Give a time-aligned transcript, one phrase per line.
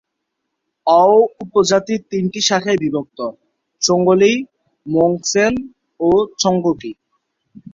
[0.87, 3.35] অও উপজাতি তিনটি শাখায় বিভক্ত-
[3.81, 4.33] চোঙলি,
[4.85, 5.53] মোঙসেন
[5.99, 6.09] ও
[6.41, 6.91] চঙকি।